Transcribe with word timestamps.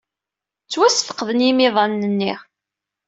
Ttwasfeqden 0.63 1.39
yimiḍanen-nni. 1.45 2.33